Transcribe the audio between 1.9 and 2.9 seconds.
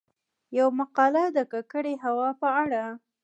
هـوا په اړه: